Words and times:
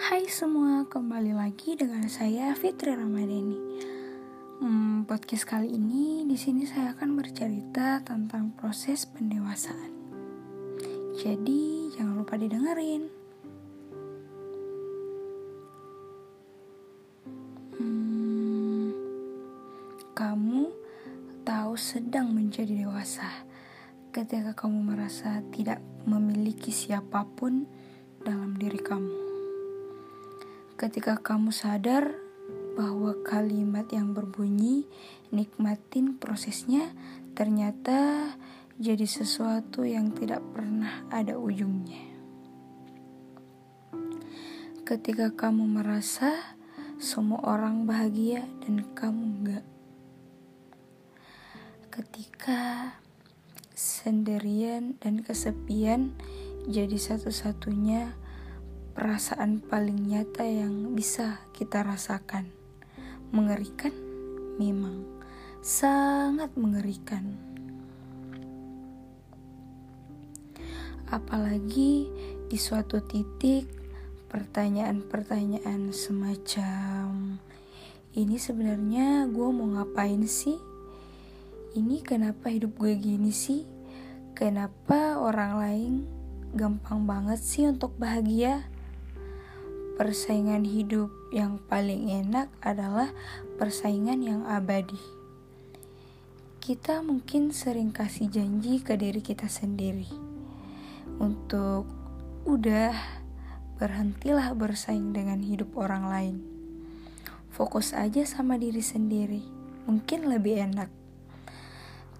Hai 0.00 0.24
semua, 0.32 0.88
kembali 0.88 1.36
lagi 1.36 1.76
dengan 1.76 2.08
saya 2.08 2.56
Fitri 2.56 2.96
Ramadhani. 2.96 3.60
Hmm, 4.56 5.04
podcast 5.04 5.44
kali 5.44 5.76
ini 5.76 6.24
di 6.24 6.40
sini 6.40 6.64
saya 6.64 6.96
akan 6.96 7.20
bercerita 7.20 8.00
tentang 8.00 8.56
proses 8.56 9.04
pendewasaan. 9.04 9.92
Jadi 11.20 11.92
jangan 11.92 12.16
lupa 12.16 12.40
didengerin. 12.40 13.12
Hmm, 17.76 18.96
kamu 20.16 20.72
tahu 21.44 21.76
sedang 21.76 22.32
menjadi 22.32 22.88
dewasa 22.88 23.44
ketika 24.16 24.56
kamu 24.56 24.96
merasa 24.96 25.44
tidak 25.52 25.84
memiliki 26.08 26.72
siapa 26.72 27.28
pun 27.36 27.68
dalam 28.24 28.56
diri 28.56 28.80
kamu 28.80 29.29
ketika 30.80 31.20
kamu 31.20 31.52
sadar 31.52 32.16
bahwa 32.72 33.12
kalimat 33.20 33.84
yang 33.92 34.16
berbunyi 34.16 34.88
nikmatin 35.28 36.16
prosesnya 36.16 36.96
ternyata 37.36 38.32
jadi 38.80 39.04
sesuatu 39.04 39.84
yang 39.84 40.16
tidak 40.16 40.40
pernah 40.56 41.04
ada 41.12 41.36
ujungnya. 41.36 42.00
Ketika 44.88 45.28
kamu 45.36 45.68
merasa 45.68 46.56
semua 46.96 47.44
orang 47.44 47.84
bahagia 47.84 48.48
dan 48.64 48.80
kamu 48.96 49.24
enggak. 49.36 49.66
Ketika 51.92 52.60
sendirian 53.76 54.96
dan 54.96 55.20
kesepian 55.20 56.16
jadi 56.64 56.96
satu-satunya 56.96 58.16
perasaan 58.92 59.62
paling 59.62 60.10
nyata 60.10 60.42
yang 60.42 60.92
bisa 60.94 61.42
kita 61.54 61.82
rasakan. 61.86 62.50
Mengerikan? 63.30 63.94
Memang 64.58 65.06
sangat 65.60 66.52
mengerikan. 66.56 67.36
Apalagi 71.10 72.06
di 72.46 72.58
suatu 72.58 73.02
titik 73.02 73.66
pertanyaan-pertanyaan 74.30 75.90
semacam 75.90 77.38
ini 78.10 78.42
sebenarnya 78.42 79.30
gue 79.30 79.48
mau 79.54 79.70
ngapain 79.70 80.26
sih? 80.26 80.58
Ini 81.78 82.02
kenapa 82.02 82.50
hidup 82.50 82.74
gue 82.74 82.98
gini 82.98 83.30
sih? 83.30 83.62
Kenapa 84.34 85.14
orang 85.22 85.52
lain 85.54 85.92
gampang 86.50 87.06
banget 87.06 87.38
sih 87.38 87.70
untuk 87.70 87.94
bahagia? 87.94 88.66
Persaingan 90.00 90.64
hidup 90.64 91.12
yang 91.28 91.60
paling 91.68 92.08
enak 92.08 92.48
adalah 92.64 93.12
persaingan 93.60 94.24
yang 94.24 94.48
abadi. 94.48 94.96
Kita 96.56 97.04
mungkin 97.04 97.52
sering 97.52 97.92
kasih 97.92 98.32
janji 98.32 98.80
ke 98.80 98.96
diri 98.96 99.20
kita 99.20 99.52
sendiri 99.52 100.08
untuk 101.20 101.84
udah 102.48 102.96
berhentilah 103.76 104.56
bersaing 104.56 105.12
dengan 105.12 105.44
hidup 105.44 105.76
orang 105.76 106.08
lain. 106.08 106.36
Fokus 107.52 107.92
aja 107.92 108.24
sama 108.24 108.56
diri 108.56 108.80
sendiri, 108.80 109.44
mungkin 109.84 110.32
lebih 110.32 110.64
enak. 110.64 110.88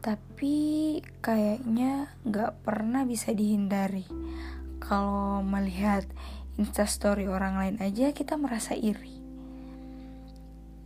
Tapi 0.05 1.01
kayaknya 1.25 2.13
gak 2.29 2.61
pernah 2.61 3.09
bisa 3.09 3.33
dihindari 3.33 4.05
kalau 4.85 5.41
melihat 5.41 6.05
instastory 6.61 7.25
orang 7.25 7.57
lain 7.57 7.77
aja 7.81 8.13
kita 8.13 8.37
merasa 8.37 8.77
iri. 8.77 9.17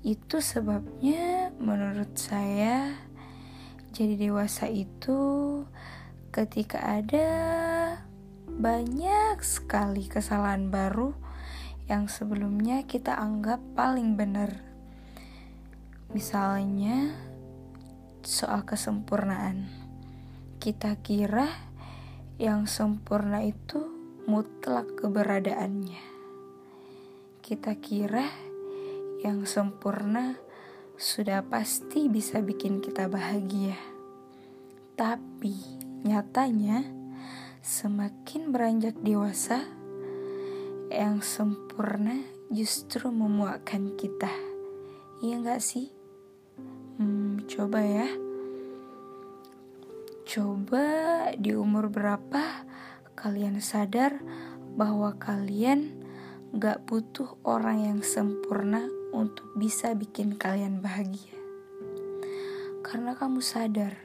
Itu 0.07 0.39
sebabnya 0.39 1.51
menurut 1.59 2.15
saya 2.15 2.95
jadi 3.91 4.15
dewasa 4.15 4.71
itu 4.71 5.19
ketika 6.31 6.79
ada 7.03 7.31
banyak 8.47 9.43
sekali 9.43 10.07
kesalahan 10.07 10.71
baru 10.71 11.11
yang 11.91 12.07
sebelumnya 12.07 12.87
kita 12.87 13.19
anggap 13.19 13.59
paling 13.75 14.15
benar. 14.15 14.63
Misalnya 16.15 17.11
soal 18.23 18.65
kesempurnaan. 18.65 19.69
Kita 20.59 20.97
kira 21.05 21.45
yang 22.41 22.65
sempurna 22.65 23.45
itu 23.45 23.94
mutlak 24.25 24.97
keberadaannya. 24.97 26.01
Kita 27.45 27.77
kira 27.77 28.25
yang 29.21 29.45
sempurna 29.45 30.41
sudah 30.97 31.45
pasti 31.45 32.09
bisa 32.09 32.41
bikin 32.41 32.81
kita 32.81 33.09
bahagia. 33.09 33.77
Tapi 34.97 35.57
nyatanya 36.09 36.85
semakin 37.61 38.53
beranjak 38.53 38.97
dewasa, 39.05 39.65
yang 40.89 41.21
sempurna 41.25 42.23
justru 42.53 43.09
memuakkan 43.11 43.97
kita. 43.97 44.31
Iya 45.25 45.41
gak 45.45 45.61
sih? 45.65 45.89
Hmm, 47.01 47.45
coba 47.49 47.81
ya. 47.83 48.09
Coba 50.25 50.85
di 51.37 51.53
umur 51.53 51.93
berapa 51.93 52.64
kalian 53.25 53.57
sadar 53.65 54.21
bahwa 54.77 55.17
kalian 55.17 55.97
gak 56.53 56.85
butuh 56.85 57.41
orang 57.41 57.81
yang 57.81 58.01
sempurna 58.05 58.85
untuk 59.17 59.49
bisa 59.57 59.97
bikin 59.97 60.37
kalian 60.37 60.85
bahagia. 60.85 61.33
Karena 62.85 63.17
kamu 63.17 63.41
sadar 63.41 63.97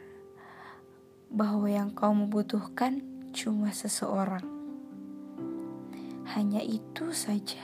bahwa 1.27 1.67
yang 1.67 1.91
kamu 1.91 2.31
butuhkan 2.31 3.03
cuma 3.35 3.75
seseorang. 3.75 4.47
Hanya 6.31 6.63
itu 6.63 7.11
saja. 7.11 7.59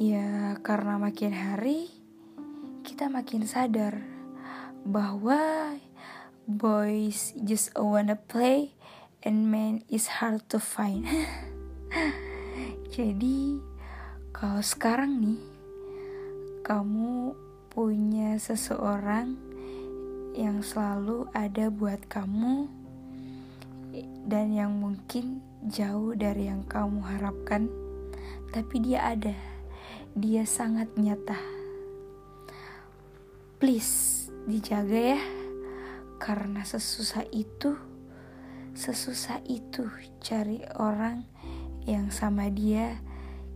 Ya, 0.00 0.56
karena 0.64 0.96
makin 0.96 1.36
hari 1.36 1.92
kita 2.88 3.12
makin 3.12 3.44
sadar 3.44 4.00
bahwa 4.88 5.76
boys 6.48 7.36
just 7.44 7.68
wanna 7.76 8.16
play 8.16 8.72
and 9.22 9.46
man 9.50 9.86
is 9.86 10.18
hard 10.18 10.42
to 10.50 10.58
find. 10.58 11.06
Jadi, 12.94 13.62
kalau 14.34 14.58
sekarang 14.60 15.22
nih, 15.22 15.42
kamu 16.66 17.34
punya 17.70 18.36
seseorang 18.36 19.38
yang 20.34 20.60
selalu 20.60 21.30
ada 21.32 21.70
buat 21.70 22.02
kamu 22.10 22.68
dan 24.26 24.52
yang 24.52 24.74
mungkin 24.76 25.40
jauh 25.70 26.12
dari 26.18 26.50
yang 26.50 26.66
kamu 26.66 27.00
harapkan, 27.06 27.70
tapi 28.50 28.82
dia 28.82 29.14
ada, 29.14 29.36
dia 30.18 30.42
sangat 30.42 30.90
nyata. 30.98 31.38
Please, 33.62 34.26
dijaga 34.50 35.14
ya, 35.14 35.22
karena 36.18 36.66
sesusah 36.66 37.30
itu 37.30 37.91
sesusah 38.72 39.44
itu 39.44 39.84
cari 40.24 40.64
orang 40.80 41.28
yang 41.84 42.08
sama 42.08 42.48
dia 42.48 42.96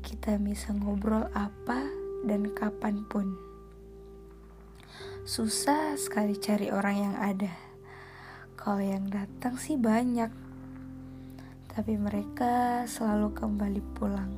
kita 0.04 0.36
bisa 0.36 0.76
ngobrol 0.76 1.26
apa 1.32 1.88
dan 2.28 2.52
kapan 2.52 3.02
pun. 3.08 3.34
Susah 5.26 5.98
sekali 5.98 6.38
cari 6.38 6.70
orang 6.70 6.96
yang 7.10 7.16
ada. 7.18 7.52
Kalau 8.54 8.78
yang 8.78 9.10
datang 9.10 9.58
sih 9.58 9.74
banyak, 9.74 10.30
tapi 11.74 11.98
mereka 11.98 12.86
selalu 12.86 13.34
kembali 13.34 13.82
pulang. 13.98 14.30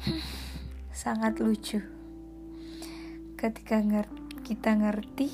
Sangat 1.04 1.40
lucu 1.40 1.80
ketika 3.36 3.80
kita 4.44 4.76
ngerti 4.76 5.32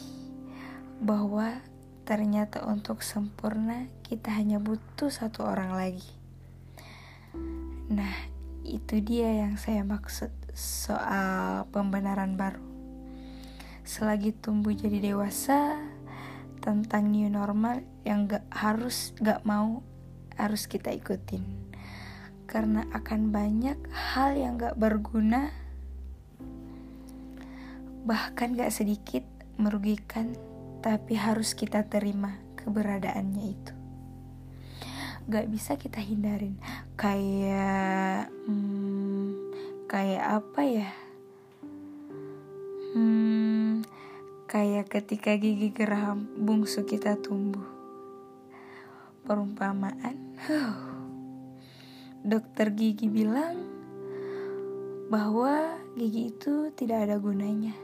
bahwa 1.03 1.59
Ternyata 2.07 2.63
untuk 2.71 3.03
sempurna 3.03 3.91
kita 4.07 4.31
hanya 4.31 4.63
butuh 4.63 5.11
satu 5.11 5.43
orang 5.43 5.75
lagi. 5.75 6.07
Nah, 7.91 8.15
itu 8.63 9.03
dia 9.03 9.43
yang 9.43 9.59
saya 9.59 9.83
maksud 9.83 10.31
soal 10.55 11.67
pembenaran 11.75 12.39
baru. 12.39 12.63
Selagi 13.83 14.31
tumbuh 14.39 14.71
jadi 14.71 15.03
dewasa, 15.03 15.83
tentang 16.67 17.15
new 17.15 17.31
normal 17.31 17.87
yang 18.03 18.27
gak 18.27 18.43
harus, 18.51 19.15
gak 19.23 19.47
mau, 19.47 19.87
harus 20.35 20.67
kita 20.67 20.91
ikutin. 20.91 21.43
Karena 22.47 22.87
akan 22.91 23.31
banyak 23.31 23.79
hal 23.91 24.35
yang 24.35 24.59
gak 24.59 24.75
berguna, 24.75 25.55
bahkan 28.03 28.55
gak 28.59 28.75
sedikit 28.75 29.23
merugikan 29.59 30.35
tapi 30.87 31.19
harus 31.19 31.59
kita 31.59 31.83
terima 31.91 32.39
keberadaannya 32.63 33.45
itu. 33.51 33.75
gak 35.27 35.51
bisa 35.51 35.75
kita 35.75 35.99
hindarin. 35.99 36.55
Kayak 36.95 38.31
hmm, 38.47 39.35
kayak 39.91 40.23
apa 40.39 40.63
ya? 40.63 40.91
Hmm, 42.95 43.83
kayak 44.47 44.87
ketika 44.87 45.35
gigi 45.35 45.75
geraham 45.75 46.31
bungsu 46.39 46.87
kita 46.87 47.19
tumbuh. 47.19 47.67
Perumpamaan? 49.27 50.39
Huh. 50.47 50.95
dokter 52.23 52.71
gigi 52.71 53.11
bilang 53.11 53.59
bahwa 55.11 55.83
gigi 55.99 56.31
itu 56.31 56.71
tidak 56.79 57.11
ada 57.11 57.19
gunanya. 57.19 57.75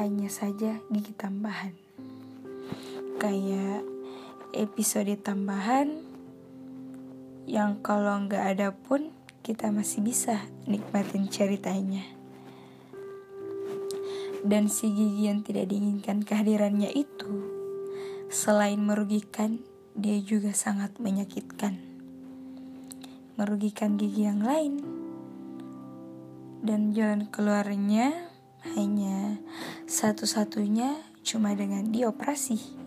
Hanya 0.00 0.32
saja 0.32 0.80
gigi 0.88 1.12
tambahan 1.12 1.85
kayak 3.16 3.80
episode 4.52 5.12
tambahan 5.24 6.04
yang 7.48 7.80
kalau 7.80 8.28
nggak 8.28 8.44
ada 8.56 8.68
pun 8.76 9.14
kita 9.40 9.70
masih 9.70 10.02
bisa 10.02 10.44
nikmatin 10.66 11.30
ceritanya. 11.30 12.02
Dan 14.46 14.70
si 14.70 14.92
gigi 14.92 15.26
yang 15.26 15.42
tidak 15.42 15.70
diinginkan 15.72 16.22
kehadirannya 16.22 16.92
itu, 16.94 17.30
selain 18.30 18.78
merugikan, 18.78 19.58
dia 19.96 20.20
juga 20.22 20.54
sangat 20.54 20.98
menyakitkan. 21.02 21.78
Merugikan 23.34 23.98
gigi 23.98 24.26
yang 24.26 24.42
lain. 24.44 24.82
Dan 26.62 26.94
jalan 26.94 27.26
keluarnya 27.30 28.30
hanya 28.74 29.38
satu-satunya 29.86 30.94
cuma 31.26 31.54
dengan 31.54 31.90
dioperasi. 31.90 32.85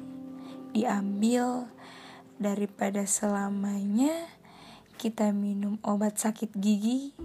Diambil 0.70 1.66
daripada 2.38 3.04
selamanya 3.10 4.30
kita 5.00 5.32
minum 5.32 5.80
obat 5.82 6.20
sakit 6.20 6.56
gigi 6.60 7.16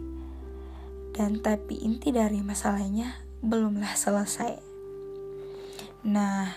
dan 1.14 1.38
tapi 1.38 1.79
inti 1.82 2.11
dari 2.11 2.43
masalahnya 2.43 3.23
belumlah 3.43 3.94
selesai. 3.94 4.58
Nah, 6.05 6.50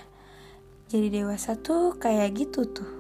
jadi 0.87 1.21
dewasa 1.21 1.59
tuh 1.59 1.99
kayak 1.99 2.33
gitu 2.35 2.65
tuh. 2.67 2.91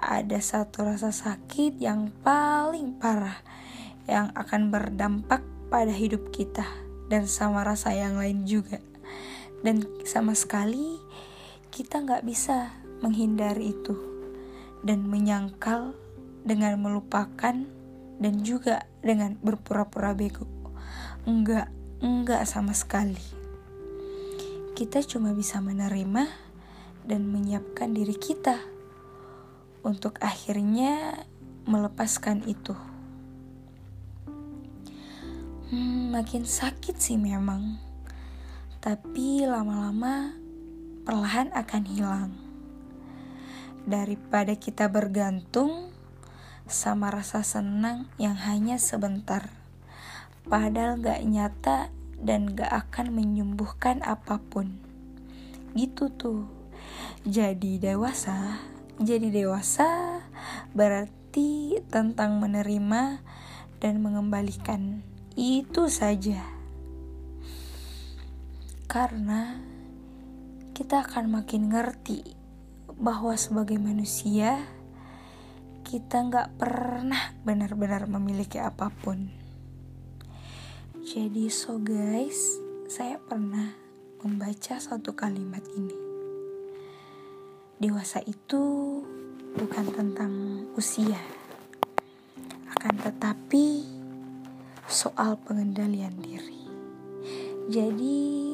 Ada 0.00 0.40
satu 0.40 0.84
rasa 0.88 1.12
sakit 1.12 1.76
yang 1.80 2.08
paling 2.24 2.96
parah 2.96 3.40
yang 4.08 4.32
akan 4.32 4.72
berdampak 4.72 5.44
pada 5.68 5.92
hidup 5.92 6.32
kita 6.32 6.64
dan 7.12 7.28
sama 7.30 7.62
rasa 7.62 7.92
yang 7.92 8.16
lain 8.16 8.46
juga. 8.48 8.80
Dan 9.60 9.84
sama 10.08 10.32
sekali 10.32 10.96
kita 11.68 12.00
nggak 12.00 12.24
bisa 12.24 12.72
menghindari 13.00 13.72
itu 13.72 13.96
dan 14.80 15.04
menyangkal 15.04 15.92
dengan 16.44 16.80
melupakan 16.80 17.56
dan 18.20 18.34
juga 18.44 18.84
dengan 19.00 19.36
berpura-pura 19.40 20.12
bego. 20.12 20.44
Enggak, 21.24 21.68
enggak 22.00 22.44
sama 22.48 22.72
sekali. 22.76 23.20
Kita 24.76 25.04
cuma 25.04 25.36
bisa 25.36 25.60
menerima 25.60 26.24
dan 27.04 27.28
menyiapkan 27.28 27.92
diri 27.92 28.16
kita 28.16 28.56
untuk 29.84 30.20
akhirnya 30.20 31.24
melepaskan 31.64 32.44
itu. 32.48 32.76
Hmm, 35.70 36.10
makin 36.10 36.42
sakit 36.42 36.98
sih 36.98 37.14
memang, 37.14 37.78
tapi 38.82 39.46
lama-lama 39.46 40.34
perlahan 41.06 41.54
akan 41.54 41.82
hilang. 41.86 42.49
Daripada 43.88 44.52
kita 44.56 44.92
bergantung 44.92 45.90
sama 46.70 47.10
rasa 47.10 47.42
senang 47.42 48.06
yang 48.20 48.36
hanya 48.36 48.76
sebentar. 48.76 49.50
Padahal 50.46 51.00
gak 51.02 51.20
nyata 51.26 51.78
dan 52.20 52.52
gak 52.52 52.70
akan 52.70 53.16
menyembuhkan 53.16 54.04
apa 54.06 54.38
pun. 54.38 54.78
Gitu 55.72 56.12
tuh. 56.14 56.46
Jadi 57.24 57.76
dewasa, 57.80 58.60
jadi 59.00 59.28
dewasa 59.28 60.20
berarti 60.72 61.80
tentang 61.88 62.40
menerima 62.40 63.20
dan 63.80 63.94
mengembalikan. 64.04 65.00
Itu 65.34 65.88
saja. 65.88 66.44
Karena 68.90 69.56
kita 70.74 71.06
akan 71.06 71.30
makin 71.30 71.70
ngerti 71.70 72.39
bahwa 73.00 73.32
sebagai 73.32 73.80
manusia 73.80 74.60
kita 75.88 76.20
nggak 76.20 76.60
pernah 76.60 77.32
benar-benar 77.42 78.04
memiliki 78.04 78.60
apa 78.60 78.92
pun. 78.92 79.32
Jadi 81.00 81.48
so 81.48 81.80
guys, 81.80 82.60
saya 82.92 83.16
pernah 83.16 83.72
membaca 84.20 84.76
satu 84.76 85.16
kalimat 85.16 85.64
ini. 85.72 85.96
Dewasa 87.80 88.20
itu 88.28 88.60
bukan 89.56 89.86
tentang 89.96 90.32
usia, 90.76 91.18
akan 92.76 92.94
tetapi 93.00 93.88
soal 94.84 95.40
pengendalian 95.48 96.20
diri. 96.20 96.68
Jadi, 97.72 98.52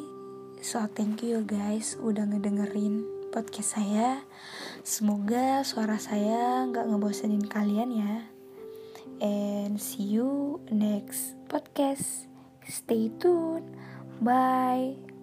so 0.62 0.86
thank 0.94 1.26
you 1.26 1.42
guys 1.42 1.98
udah 1.98 2.30
ngedengerin 2.30 3.15
podcast 3.36 3.76
saya. 3.76 4.24
Semoga 4.80 5.60
suara 5.60 6.00
saya 6.00 6.64
nggak 6.72 6.88
ngebosenin 6.88 7.44
kalian 7.44 7.92
ya. 7.92 8.14
And 9.20 9.76
see 9.76 10.16
you 10.16 10.64
next 10.72 11.36
podcast. 11.44 12.32
Stay 12.64 13.12
tune. 13.20 13.76
Bye. 14.24 15.15